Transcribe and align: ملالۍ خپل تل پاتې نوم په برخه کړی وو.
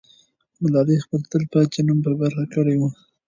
ملالۍ 0.61 0.97
خپل 1.05 1.21
تل 1.31 1.43
پاتې 1.53 1.79
نوم 1.87 1.99
په 2.05 2.11
برخه 2.21 2.43
کړی 2.53 2.75
وو. 2.77 2.89